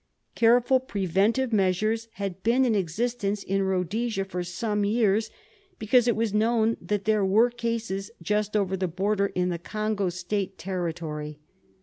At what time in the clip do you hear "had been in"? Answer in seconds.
2.13-2.73